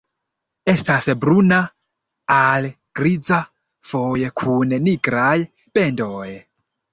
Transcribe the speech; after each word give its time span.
Estas 0.71 1.03
bruna 1.25 1.59
al 2.35 2.67
griza, 3.01 3.37
foje 3.91 4.33
kun 4.43 4.75
nigraj 4.89 5.37
bendoj. 5.77 6.27